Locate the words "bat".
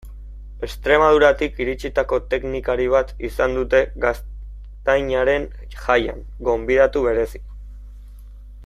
2.95-3.13